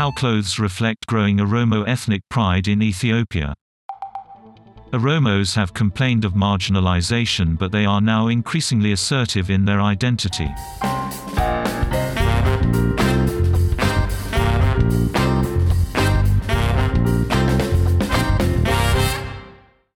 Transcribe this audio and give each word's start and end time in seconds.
How 0.00 0.10
clothes 0.10 0.58
reflect 0.58 1.06
growing 1.08 1.36
Oromo 1.40 1.86
ethnic 1.86 2.22
pride 2.30 2.68
in 2.68 2.80
Ethiopia. 2.80 3.52
Oromos 4.94 5.56
have 5.56 5.74
complained 5.74 6.24
of 6.24 6.32
marginalization 6.32 7.58
but 7.58 7.70
they 7.70 7.84
are 7.84 8.00
now 8.00 8.28
increasingly 8.28 8.92
assertive 8.92 9.50
in 9.50 9.66
their 9.66 9.82
identity. 9.82 10.48